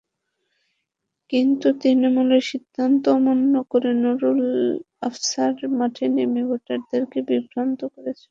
[1.31, 4.41] কিন্তু তৃণমূলের সিদ্ধান্ত অমান্য করে নুরুল
[5.01, 8.17] আবছার মাঠে নেমে ভোটারদের বিভ্রান্ত করছেন।